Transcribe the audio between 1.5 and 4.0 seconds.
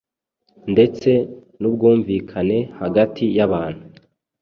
n’ ubwumvikane hagati yabantu.